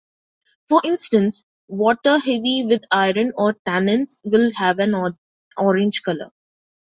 For 0.67 0.81
instance, 0.83 1.43
water 1.67 2.17
heavy 2.17 2.65
with 2.65 2.81
iron 2.89 3.33
or 3.37 3.53
tannins 3.67 4.19
will 4.23 4.51
have 4.57 4.79
an 4.79 4.95
orange 5.59 6.01
color. 6.01 6.31